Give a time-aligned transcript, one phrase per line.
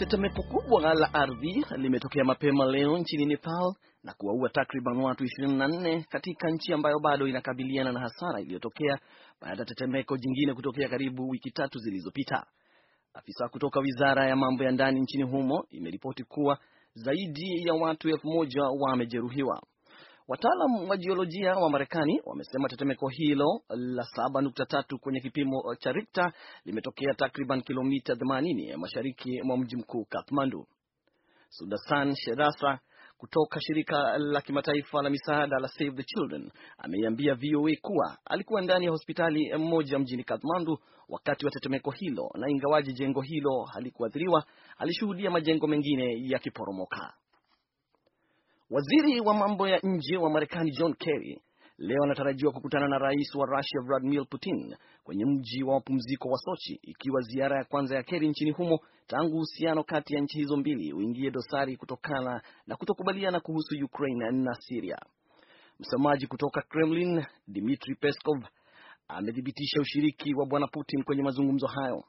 [0.00, 3.74] Tetemeko kubwa la ardhi limetokea mapema leo nchini Nepal
[4.04, 8.98] na kuwaua takriban watu 24 katika nchi ambayo bado inakabiliana na hasara iliyotokea
[9.40, 12.46] baada ya tetemeko jingine kutokea karibu wiki tatu zilizopita.
[13.14, 16.58] Afisa kutoka wizara ya mambo ya ndani nchini humo imeripoti kuwa
[16.94, 19.62] zaidi ya watu elfu moja wamejeruhiwa.
[20.30, 26.32] Wataalam wa jiolojia wa Marekani wamesema tetemeko hilo la 7.3 kwenye kipimo cha Richter
[26.64, 30.66] limetokea takriban kilomita 80 mashariki mwa mji mkuu Kathmandu.
[31.48, 32.78] Sudasan Sherasa
[33.18, 38.84] kutoka shirika la kimataifa la misaada la Save the Children ameiambia VOA kuwa alikuwa ndani
[38.84, 40.78] ya hospitali mmoja mjini Kathmandu
[41.08, 44.44] wakati wa tetemeko hilo, na ingawaji jengo hilo halikuathiriwa,
[44.78, 47.14] alishuhudia majengo mengine yakiporomoka.
[48.70, 51.40] Waziri wa mambo ya nje wa Marekani John Kerry
[51.78, 56.78] leo anatarajiwa kukutana na rais wa Russia Vladimir Putin kwenye mji wa mapumziko wa Sochi,
[56.82, 60.92] ikiwa ziara ya kwanza ya Kerry nchini humo tangu uhusiano kati ya nchi hizo mbili
[60.92, 64.98] uingie dosari kutokana na kutokubaliana kuhusu Ukraine na Syria.
[65.80, 68.44] Msemaji kutoka Kremlin Dmitry Peskov
[69.08, 72.04] amethibitisha ushiriki wa bwana Putin kwenye mazungumzo hayo.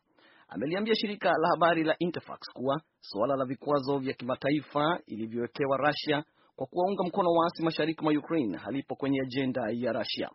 [0.49, 6.23] Ameliambia shirika la habari la Interfax kuwa suala la vikwazo vya kimataifa ilivyowekewa Russia
[6.62, 10.30] kwa kuwaunga mkono waasi mashariki mwa Ukraine halipo kwenye ajenda ya Russia,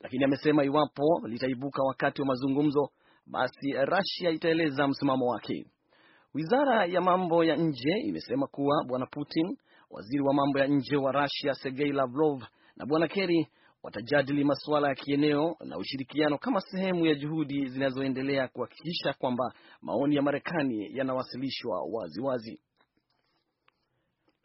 [0.00, 2.88] lakini amesema iwapo litaibuka wakati wa mazungumzo,
[3.26, 5.66] basi Russia itaeleza msimamo wake.
[6.34, 9.56] Wizara ya mambo ya nje imesema kuwa bwana Putin,
[9.90, 12.42] waziri wa mambo ya nje wa Russia Sergei Lavrov
[12.76, 13.48] na bwana Kerry
[13.82, 20.22] watajadili masuala ya kieneo na ushirikiano kama sehemu ya juhudi zinazoendelea kuhakikisha kwamba maoni ya
[20.22, 22.60] Marekani yanawasilishwa waziwazi.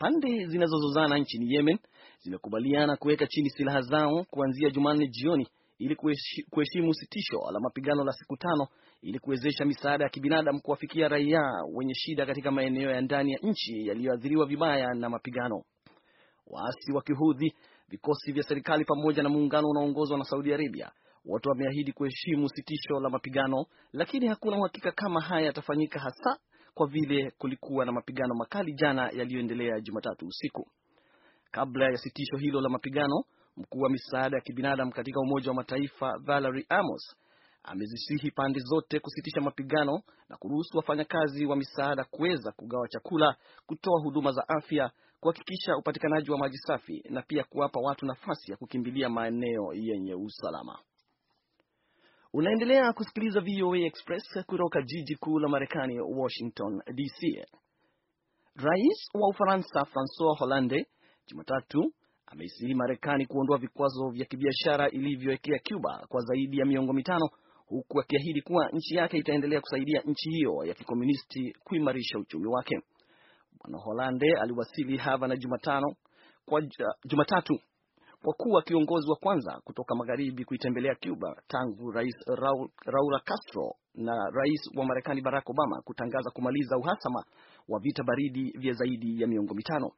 [0.06, 1.78] Pande zinazozozana nchini Yemen
[2.22, 5.48] zimekubaliana kuweka chini silaha zao kuanzia Jumanne jioni
[5.80, 5.96] ili
[6.50, 8.68] kuheshimu sitisho la mapigano la siku tano
[9.02, 11.42] ili kuwezesha misaada ya kibinadamu kuwafikia raia
[11.74, 15.64] wenye shida katika maeneo ya ndani ya nchi yaliyoathiriwa vibaya na mapigano.
[16.48, 17.54] Waasi wa Kihudhi,
[17.90, 20.92] vikosi vya serikali pamoja na muungano unaoongozwa na Saudi Arabia
[21.26, 26.40] wote wameahidi kuheshimu sitisho la mapigano, lakini hakuna uhakika kama haya yatafanyika, hasa
[26.76, 30.68] kwa vile kulikuwa na mapigano makali jana yaliyoendelea Jumatatu usiku.
[31.52, 33.24] Kabla ya sitisho hilo la mapigano,
[33.58, 37.16] mkuu wa misaada ya kibinadamu katika Umoja wa Mataifa Valerie Amos
[37.64, 44.32] amezisihi pande zote kusitisha mapigano na kuruhusu wafanyakazi wa misaada kuweza kugawa chakula, kutoa huduma
[44.32, 49.74] za afya, kuhakikisha upatikanaji wa maji safi na pia kuwapa watu nafasi ya kukimbilia maeneo
[49.74, 50.80] yenye usalama.
[52.38, 57.46] Unaendelea kusikiliza VOA Express kutoka jiji kuu la Marekani, Washington DC.
[58.56, 60.86] Rais wa Ufaransa Francois Hollande
[61.28, 61.94] Jumatatu
[62.26, 67.30] ameisihi Marekani kuondoa vikwazo vya kibiashara ilivyowekea Cuba kwa zaidi ya miongo mitano
[67.66, 72.80] huku akiahidi kuwa nchi yake itaendelea kusaidia nchi hiyo ya kikomunisti kuimarisha uchumi wake.
[73.60, 75.96] Bwana Hollande aliwasili Havana Jumatano
[76.46, 76.62] kwa
[77.06, 77.60] Jumatatu
[78.26, 84.30] kwa kuwa kiongozi wa kwanza kutoka magharibi kuitembelea Cuba tangu Rais Raul, Raul Castro na
[84.34, 87.24] Rais wa Marekani Barack Obama kutangaza kumaliza uhasama
[87.70, 89.92] wa vita baridi vya zaidi ya miongo mitano.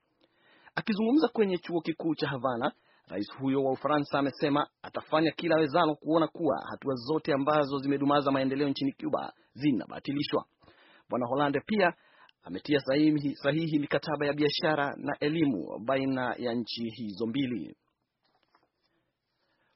[0.75, 2.71] Akizungumza kwenye chuo kikuu cha Havana,
[3.07, 8.69] rais huyo wa Ufaransa amesema atafanya kila awezalo kuona kuwa hatua zote ambazo zimedumaza maendeleo
[8.69, 10.45] nchini Cuba zinabatilishwa.
[11.09, 11.93] Bwana Hollande pia
[12.43, 17.75] ametia sahihi, sahihi mikataba ya biashara na elimu baina ya nchi hizo mbili.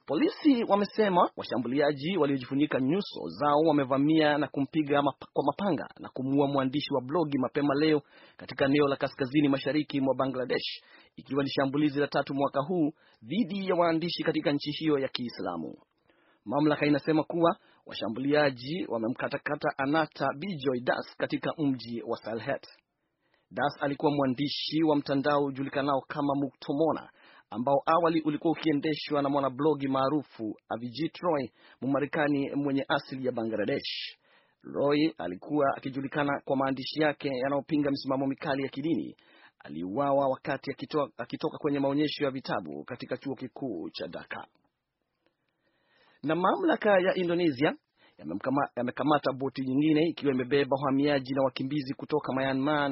[0.06, 6.94] Polisi wamesema washambuliaji waliojifunika nyuso zao wamevamia na kumpiga map kwa mapanga na kumuua mwandishi
[6.94, 8.02] wa blogi mapema leo
[8.36, 10.82] katika eneo la kaskazini mashariki mwa Bangladesh,
[11.16, 12.92] ikiwa ni shambulizi la tatu mwaka huu
[13.22, 15.74] dhidi ya waandishi katika nchi hiyo ya Kiislamu.
[16.44, 22.66] Mamlaka inasema kuwa washambuliaji wamemkatakata Anata Bijoy Das katika mji wa Salhet.
[23.50, 27.10] Das alikuwa mwandishi wa mtandao ujulikanao kama Muktomona
[27.52, 31.48] ambao awali ulikuwa ukiendeshwa na mwanablogi maarufu Avijit Roy,
[31.82, 34.16] Mmarekani mwenye asili ya Bangladesh.
[34.62, 39.16] Roy alikuwa akijulikana kwa maandishi yake yanayopinga misimamo mikali ya kidini.
[39.58, 44.46] Aliuawa wakati akitoka, akitoka kwenye maonyesho ya vitabu katika chuo kikuu cha Dhaka.
[46.22, 47.74] Na mamlaka ya Indonesia
[48.76, 52.90] yamekamata boti nyingine ikiwa imebeba wahamiaji na wakimbizi kutoka Myanmar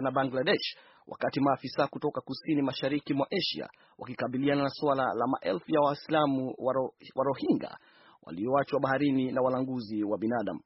[0.00, 0.76] na Bangladesh,
[1.06, 3.68] wakati maafisa kutoka kusini mashariki mwa Asia
[3.98, 6.54] wakikabiliana na suala la maelfu ya Waislamu
[7.14, 7.76] wa Rohingya
[8.22, 10.60] walioachwa baharini na walanguzi wa binadamu.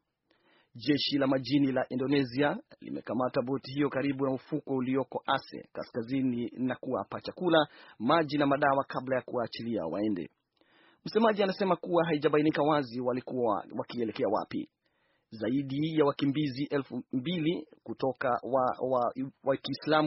[0.75, 6.77] Jeshi la majini la Indonesia limekamata boti hiyo karibu na ufuko ulioko Aceh kaskazini na
[6.77, 7.67] kuwapa chakula,
[7.99, 10.31] maji na madawa kabla ya kuwaachilia waende.
[11.05, 14.69] Msemaji anasema kuwa haijabainika wazi walikuwa wakielekea wapi.
[15.31, 19.13] Zaidi ya wakimbizi elfu mbili kutoka wa, wa,
[19.45, 19.57] wa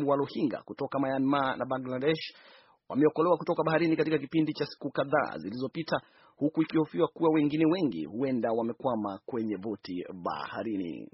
[0.08, 2.34] wa Rohingya kutoka Myanmar na Bangladesh
[2.90, 6.02] wameokolewa kutoka baharini katika kipindi cha siku kadhaa zilizopita,
[6.38, 11.10] huku ikihofiwa kuwa wengine wengi huenda wamekwama kwenye boti baharini.